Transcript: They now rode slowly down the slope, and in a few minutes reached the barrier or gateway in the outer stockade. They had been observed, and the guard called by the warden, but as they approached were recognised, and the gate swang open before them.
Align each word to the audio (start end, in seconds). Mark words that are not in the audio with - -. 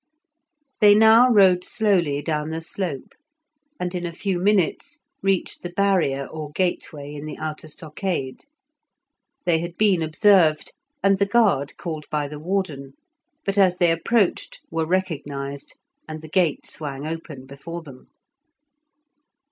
They 0.79 0.95
now 0.95 1.29
rode 1.31 1.63
slowly 1.63 2.23
down 2.23 2.49
the 2.49 2.59
slope, 2.59 3.13
and 3.79 3.93
in 3.93 4.03
a 4.03 4.11
few 4.11 4.39
minutes 4.39 4.97
reached 5.21 5.61
the 5.61 5.69
barrier 5.69 6.25
or 6.25 6.49
gateway 6.53 7.13
in 7.13 7.25
the 7.27 7.37
outer 7.37 7.67
stockade. 7.67 8.45
They 9.45 9.59
had 9.59 9.77
been 9.77 10.01
observed, 10.01 10.73
and 11.03 11.19
the 11.19 11.27
guard 11.27 11.77
called 11.77 12.05
by 12.09 12.27
the 12.27 12.39
warden, 12.39 12.93
but 13.45 13.59
as 13.59 13.77
they 13.77 13.91
approached 13.91 14.59
were 14.71 14.87
recognised, 14.87 15.75
and 16.09 16.23
the 16.23 16.27
gate 16.29 16.65
swang 16.65 17.05
open 17.05 17.45
before 17.45 17.83
them. 17.83 18.07